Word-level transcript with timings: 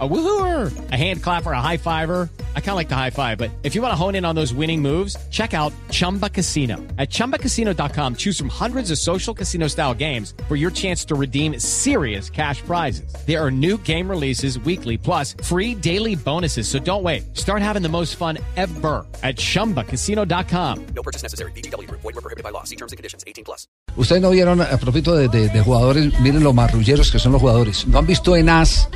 A 0.00 0.08
woohooer, 0.08 0.72
a 0.90 0.96
hand 0.96 1.22
clapper, 1.22 1.52
a 1.52 1.60
high 1.60 1.76
fiver. 1.76 2.28
I 2.56 2.60
kind 2.60 2.70
of 2.70 2.74
like 2.76 2.88
the 2.88 2.96
high 2.96 3.10
five, 3.10 3.38
but 3.38 3.52
if 3.62 3.76
you 3.76 3.80
want 3.82 3.92
to 3.92 3.96
hone 3.96 4.16
in 4.16 4.24
on 4.24 4.34
those 4.34 4.52
winning 4.52 4.82
moves, 4.82 5.16
check 5.30 5.54
out 5.54 5.72
Chumba 5.92 6.28
Casino. 6.28 6.78
At 6.98 7.10
chumbacasino.com, 7.10 8.16
choose 8.16 8.36
from 8.36 8.48
hundreds 8.48 8.90
of 8.90 8.98
social 8.98 9.32
casino 9.34 9.68
style 9.68 9.94
games 9.94 10.34
for 10.48 10.56
your 10.56 10.72
chance 10.72 11.04
to 11.06 11.14
redeem 11.14 11.60
serious 11.60 12.28
cash 12.28 12.60
prizes. 12.62 13.14
There 13.24 13.40
are 13.40 13.52
new 13.52 13.78
game 13.84 14.10
releases 14.10 14.58
weekly, 14.58 14.98
plus 14.98 15.36
free 15.44 15.76
daily 15.76 16.16
bonuses. 16.16 16.66
So 16.66 16.80
don't 16.80 17.04
wait. 17.04 17.36
Start 17.36 17.62
having 17.62 17.82
the 17.82 17.88
most 17.88 18.16
fun 18.16 18.38
ever 18.56 19.06
at 19.22 19.36
chumbacasino.com. 19.36 20.86
No 20.96 21.02
purchase 21.04 21.22
necessary. 21.22 21.52
BGW. 21.52 21.88
Void 21.88 22.02
were 22.04 22.12
prohibited 22.20 22.42
by 22.42 22.50
law. 22.50 22.64
See 22.64 22.74
terms 22.76 22.90
and 22.90 22.96
conditions. 22.96 23.22
18 23.28 23.44
plus. 23.44 23.68
Ustedes 23.96 24.20
no 24.22 24.30
vieron, 24.32 24.60
a 24.60 24.76
propósito 24.76 25.14
de, 25.14 25.28
de- 25.28 25.48
de 25.50 25.60
jugadores, 25.62 26.18
miren 26.18 26.42
los 26.42 26.52
marrulleros 26.52 27.12
que 27.12 27.20
son 27.20 27.30
los 27.30 27.40
jugadores. 27.40 27.86
¿No 27.86 27.98
han 28.00 28.06
visto 28.06 28.34
en 28.34 28.48
AS 28.48 28.88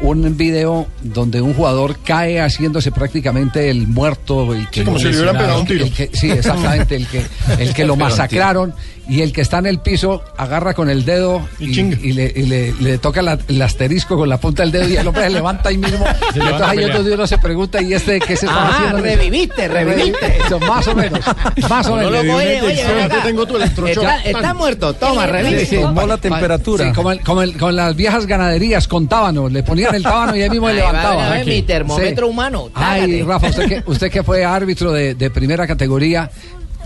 un 0.00 0.36
video 0.36 0.86
donde 1.02 1.40
un 1.40 1.54
jugador 1.54 1.96
cae 2.04 2.40
haciéndose 2.40 2.92
prácticamente 2.92 3.70
el 3.70 3.86
muerto? 3.86 4.52
El 4.54 4.68
que 4.70 4.80
Sí, 4.80 4.84
como 4.84 4.98
si 4.98 5.04
le 5.06 5.16
hubieran 5.16 5.36
pegado 5.38 5.60
un 5.60 5.66
tiro. 5.66 5.84
el 5.86 5.92
que- 5.92 6.10
sí, 6.12 6.30
exactamente, 6.30 6.96
el 6.96 7.06
que, 7.06 7.24
el 7.58 7.72
que 7.74 7.84
lo 7.84 7.96
masacraron 7.96 8.74
y 9.08 9.22
el 9.22 9.32
que 9.32 9.40
está 9.40 9.58
en 9.58 9.66
el 9.66 9.78
piso 9.78 10.24
agarra 10.36 10.74
con 10.74 10.90
el 10.90 11.04
dedo 11.04 11.40
y, 11.60 11.66
Y 11.70 11.74
chinga. 11.74 11.96
y 12.02 12.12
le, 12.12 12.32
y 12.34 12.42
le- 12.42 12.72
le 12.80 12.98
toca 12.98 13.22
la- 13.22 13.38
el 13.46 13.62
asterisco 13.62 14.16
con 14.16 14.28
la 14.28 14.38
punta 14.38 14.64
del 14.64 14.72
dedo 14.72 14.88
y 14.88 14.96
el 14.96 15.06
hombre 15.06 15.22
se 15.24 15.30
levanta 15.30 15.68
ahí 15.68 15.78
mismo. 15.78 16.04
Y 16.34 16.38
entonces 16.40 16.60
ahí 16.68 16.76
pelear. 16.78 16.96
donde 16.96 17.14
uno 17.14 17.26
se 17.26 17.38
pregunta, 17.38 17.80
¿y 17.80 17.94
este 17.94 18.18
qué 18.18 18.36
se 18.36 18.46
está 18.46 18.66
Ah, 18.66 18.70
haciendo? 18.74 18.98
reviviste, 19.02 19.68
reviviste. 19.68 20.38
Eso, 20.44 20.58
más 20.60 20.86
o 20.88 20.94
menos, 20.94 21.20
más 21.68 21.86
o 21.86 21.90
No 21.90 21.96
menos. 22.10 22.12
lo 22.26 22.34
oye, 22.36 22.60
oye, 22.62 22.84
tengo 23.22 23.46
tu. 23.46 23.56
Está, 23.58 24.22
está 24.24 24.54
muerto, 24.54 24.92
toma, 24.94 25.26
revive. 25.26 25.60
Sí, 25.60 25.76
sí, 25.76 25.76
Tomó 25.82 26.06
la 26.06 26.18
temperatura. 26.18 26.86
sí, 26.88 26.92
como, 26.92 27.12
el- 27.12 27.20
como 27.20 27.42
el- 27.42 27.56
con 27.56 27.76
las 27.76 27.94
viejas 27.96 28.26
ganaderías 28.26 28.88
con 28.88 29.06
tábano, 29.08 29.48
le 29.48 29.62
ponían 29.62 29.85
el 29.94 30.02
tábano 30.02 30.36
y 30.36 30.42
ahí 30.42 30.50
mismo 30.50 30.66
Ahí 30.68 30.76
le 30.76 30.82
va, 30.82 30.92
levantaba. 30.92 31.30
ver, 31.30 31.46
mi 31.46 31.62
termómetro 31.62 32.28
humano, 32.28 32.70
Ay. 32.74 33.22
Rafa, 33.22 33.48
usted 33.48 33.68
que, 33.68 33.82
usted 33.86 34.10
que 34.10 34.22
fue 34.22 34.44
árbitro 34.44 34.92
de, 34.92 35.14
de 35.14 35.30
primera 35.30 35.66
categoría, 35.66 36.30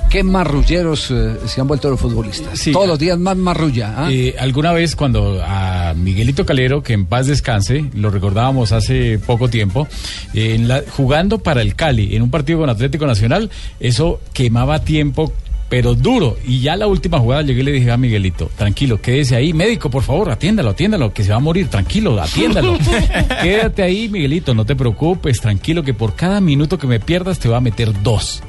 ¿qué 0.08 0.24
marrulleros 0.24 1.10
eh, 1.12 1.36
se 1.46 1.60
han 1.60 1.68
vuelto 1.68 1.88
los 1.90 2.00
futbolistas? 2.00 2.58
Sí. 2.58 2.72
Todos 2.72 2.88
los 2.88 2.98
días 2.98 3.16
más 3.18 3.36
marrulla. 3.36 3.94
¿ah? 3.96 4.08
Eh, 4.10 4.34
alguna 4.38 4.72
vez 4.72 4.96
cuando 4.96 5.40
a 5.44 5.94
Miguelito 5.96 6.44
Calero, 6.44 6.82
que 6.82 6.92
en 6.94 7.06
paz 7.06 7.26
descanse, 7.28 7.84
lo 7.94 8.10
recordábamos 8.10 8.72
hace 8.72 9.18
poco 9.18 9.48
tiempo, 9.48 9.86
eh, 10.34 10.54
en 10.56 10.66
la- 10.68 10.82
jugando 10.96 11.38
para 11.38 11.62
el 11.62 11.74
Cali 11.76 12.16
en 12.16 12.22
un 12.22 12.30
partido 12.30 12.58
con 12.60 12.70
Atlético 12.70 13.06
Nacional, 13.06 13.50
eso 13.78 14.20
quemaba 14.32 14.80
tiempo. 14.84 15.32
Pero 15.70 15.94
duro. 15.94 16.36
Y 16.44 16.60
ya 16.60 16.76
la 16.76 16.86
última 16.86 17.18
jugada 17.18 17.40
llegué 17.40 17.60
y 17.60 17.64
le 17.64 17.72
dije 17.72 17.90
a 17.90 17.96
Miguelito, 17.96 18.50
tranquilo, 18.56 19.00
quédese 19.00 19.36
ahí. 19.36 19.54
Médico, 19.54 19.88
por 19.88 20.02
favor, 20.02 20.30
atiéndalo, 20.30 20.70
atiéndalo, 20.70 21.14
que 21.14 21.24
se 21.24 21.30
va 21.30 21.36
a 21.36 21.40
morir. 21.40 21.68
Tranquilo, 21.68 22.20
atiéndalo. 22.20 22.76
Quédate 23.42 23.82
ahí, 23.82 24.10
Miguelito, 24.10 24.52
no 24.52 24.66
te 24.66 24.76
preocupes, 24.76 25.40
tranquilo, 25.40 25.82
que 25.82 25.94
por 25.94 26.14
cada 26.14 26.42
minuto 26.42 26.76
que 26.76 26.86
me 26.86 27.00
pierdas 27.00 27.38
te 27.38 27.48
va 27.48 27.56
a 27.56 27.60
meter 27.62 28.02
dos 28.02 28.42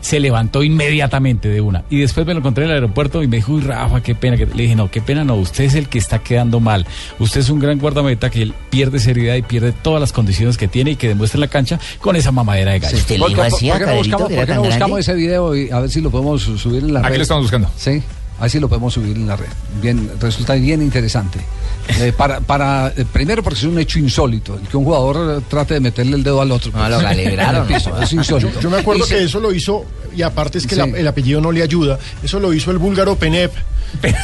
se 0.00 0.20
levantó 0.20 0.62
inmediatamente 0.62 1.48
de 1.48 1.60
una. 1.60 1.84
Y 1.90 1.98
después 2.00 2.26
me 2.26 2.34
lo 2.34 2.40
encontré 2.40 2.64
en 2.64 2.70
el 2.70 2.74
aeropuerto 2.76 3.22
y 3.22 3.26
me 3.28 3.36
dijo, 3.36 3.52
uy, 3.52 3.62
Rafa, 3.62 4.02
qué 4.02 4.14
pena. 4.14 4.36
que 4.36 4.46
Le 4.46 4.62
dije, 4.64 4.74
no, 4.76 4.90
qué 4.90 5.00
pena 5.00 5.24
no, 5.24 5.34
usted 5.36 5.64
es 5.64 5.74
el 5.74 5.88
que 5.88 5.98
está 5.98 6.18
quedando 6.20 6.60
mal. 6.60 6.86
Usted 7.18 7.40
es 7.40 7.50
un 7.50 7.58
gran 7.58 7.78
guardameta 7.78 8.30
que 8.30 8.42
él 8.42 8.54
pierde 8.70 8.98
seriedad 8.98 9.34
y 9.36 9.42
pierde 9.42 9.72
todas 9.72 10.00
las 10.00 10.12
condiciones 10.12 10.56
que 10.56 10.68
tiene 10.68 10.92
y 10.92 10.96
que 10.96 11.08
demuestra 11.08 11.36
en 11.38 11.40
la 11.42 11.48
cancha 11.48 11.78
con 12.00 12.16
esa 12.16 12.32
mamadera 12.32 12.72
de 12.72 12.78
gallo. 12.80 12.98
¿Por, 13.18 13.28
dijo 13.28 13.40
qué- 13.42 13.46
así 13.46 13.70
a 13.70 13.78
por 13.78 13.84
qué 14.46 14.54
no 14.54 14.62
buscamos, 14.64 15.00
ese 15.00 15.14
video 15.14 15.54
y 15.56 15.70
a 15.70 15.80
ver 15.80 15.90
si 15.90 16.00
lo 16.00 16.10
podemos 16.10 16.42
su- 16.42 16.58
subir 16.58 16.84
en 16.84 16.94
la 16.94 17.00
red? 17.00 17.08
Aquí 17.08 17.16
lo 17.16 17.22
estamos 17.22 17.44
buscando. 17.44 17.68
Sí, 17.76 18.02
a 18.38 18.42
ver 18.42 18.50
si 18.50 18.58
lo 18.60 18.68
podemos 18.68 18.92
subir 18.94 19.16
en 19.16 19.26
la 19.26 19.36
red. 19.36 19.46
Bien, 19.80 20.10
resulta 20.20 20.54
bien 20.54 20.82
interesante. 20.82 21.38
Eh, 22.00 22.12
para, 22.16 22.40
para, 22.40 22.88
eh, 22.96 23.04
primero 23.12 23.42
porque 23.42 23.58
es 23.58 23.64
un 23.64 23.78
hecho 23.78 23.98
insólito, 23.98 24.54
el 24.60 24.66
que 24.68 24.76
un 24.76 24.84
jugador 24.84 25.38
eh, 25.38 25.44
trate 25.48 25.74
de 25.74 25.80
meterle 25.80 26.16
el 26.16 26.22
dedo 26.24 26.40
al 26.40 26.50
otro. 26.50 26.72
No, 26.72 26.88
lo 26.88 27.66
piso, 27.66 27.90
no. 27.94 28.02
es 28.02 28.12
insólito. 28.12 28.58
Yo 28.60 28.70
me 28.70 28.78
acuerdo 28.78 29.04
se- 29.04 29.16
que 29.16 29.24
eso 29.24 29.38
lo 29.38 29.52
hizo, 29.52 29.84
y 30.16 30.22
aparte 30.22 30.58
es 30.58 30.66
que 30.66 30.74
Sí. 30.76 30.80
la- 30.80 30.98
el 30.98 31.06
apellido 31.06 31.40
no 31.40 31.52
le 31.52 31.62
ayuda, 31.62 31.98
eso 32.22 32.40
lo 32.40 32.52
hizo 32.54 32.70
el 32.70 32.78
búlgaro 32.78 33.16
Penep 33.16 33.52
en 34.02 34.14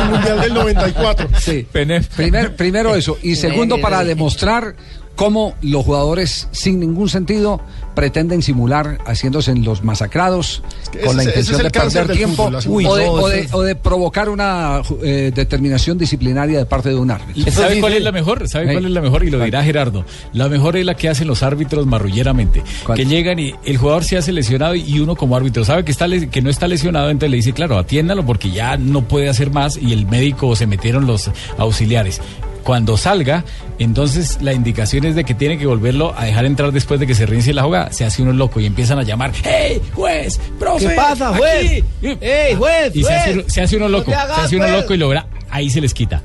el 0.00 0.08
Mundial 0.10 0.40
del 0.40 0.54
94. 0.54 1.28
Sí. 1.40 1.66
Penef. 1.70 2.08
Primer- 2.16 2.56
primero 2.56 2.94
eso. 2.94 3.18
Y 3.22 3.36
segundo, 3.36 3.80
para 3.80 4.02
demostrar 4.04 4.74
cómo 5.16 5.54
los 5.62 5.84
jugadores, 5.84 6.48
sin 6.52 6.80
ningún 6.80 7.08
sentido, 7.08 7.60
pretenden 7.94 8.42
simular 8.42 8.98
haciéndose 9.06 9.52
en 9.52 9.64
los 9.64 9.84
masacrados 9.84 10.62
que 10.90 10.98
con 11.00 11.16
la 11.16 11.22
intención 11.24 11.62
de 11.62 11.70
perder 11.70 12.10
tiempo 12.16 12.50
fútbol, 12.60 12.86
o, 12.86 12.96
de, 12.96 13.08
o 13.08 13.28
de- 13.28 13.48
o 13.52 13.62
de 13.62 13.76
provocar 13.76 14.28
una 14.28 14.82
eh, 15.02 15.30
determinación 15.34 15.96
disciplinaria 15.96 16.58
de 16.58 16.66
parte 16.66 16.88
de 16.88 16.96
un 16.96 17.10
árbitro. 17.12 17.52
¿Sabe 17.52 17.80
cuál 17.80 17.92
es 17.92 18.02
la 18.02 18.10
mejor? 18.12 18.48
¿Sabe 18.48 18.72
cuál 18.72 18.86
es 18.86 18.90
la 18.90 19.00
mejor? 19.00 19.24
Y 19.24 19.30
lo 19.30 19.44
dirá 19.44 19.62
Gerardo. 19.62 20.04
La 20.32 20.48
mejor 20.48 20.76
es 20.76 20.84
la 20.84 20.94
que 20.96 21.08
hacen 21.08 21.28
los 21.28 21.42
árbitros 21.44 21.86
marrulleramente. 21.86 22.62
¿Cuál? 22.84 22.98
Que 22.98 23.06
llegan 23.06 23.38
y 23.38 23.54
el 23.64 23.76
jugador 23.76 24.02
se 24.04 24.16
hace 24.16 24.32
lesionado 24.32 24.74
y 24.74 24.98
uno 24.98 25.14
como 25.14 25.36
árbitro 25.36 25.64
sabe 25.64 25.84
que, 25.84 25.92
está 25.92 26.06
que 26.30 26.42
no 26.42 26.50
está 26.50 26.66
lesionado, 26.66 27.10
entonces 27.10 27.30
le 27.30 27.36
dice, 27.36 27.52
claro, 27.52 27.78
atiéndalo 27.78 28.26
porque 28.26 28.50
ya 28.50 28.76
no 28.76 29.02
puede 29.06 29.28
hacer 29.28 29.50
más 29.52 29.76
y 29.76 29.92
el 29.92 30.06
médico 30.06 30.56
se 30.56 30.66
metieron 30.66 31.06
los 31.06 31.30
auxiliares. 31.58 32.20
Cuando 32.64 32.96
salga, 32.96 33.44
entonces 33.78 34.38
la 34.40 34.54
indicación 34.54 35.04
es 35.04 35.14
de 35.14 35.24
que 35.24 35.34
tiene 35.34 35.58
que 35.58 35.66
volverlo 35.66 36.14
a 36.16 36.24
dejar 36.24 36.46
entrar 36.46 36.72
después 36.72 36.98
de 36.98 37.06
que 37.06 37.14
se 37.14 37.26
reinicie 37.26 37.52
la 37.52 37.62
jugada. 37.62 37.92
Se 37.92 38.04
hace 38.04 38.22
uno 38.22 38.32
loco 38.32 38.58
y 38.58 38.66
empiezan 38.66 38.98
a 38.98 39.02
llamar, 39.02 39.32
¡Hey, 39.42 39.82
juez! 39.92 40.40
¡Profe! 40.58 40.88
¿Qué 40.88 40.94
pasa, 40.94 41.34
juez? 41.36 41.84
aquí". 42.00 42.18
¡Ey, 42.20 42.54
juez, 42.56 42.96
Y 42.96 43.04
se 43.04 43.14
hace, 43.14 43.44
se 43.50 43.60
hace 43.60 43.76
uno 43.76 43.88
No 43.88 43.98
loco, 43.98 44.12
hagas, 44.12 44.36
se 44.36 44.42
hace 44.42 44.56
uno 44.56 44.68
loco 44.68 44.94
y 44.94 44.96
logra, 44.96 45.26
ahí 45.50 45.68
se 45.68 45.80
les 45.80 45.92
quita. 45.92 46.22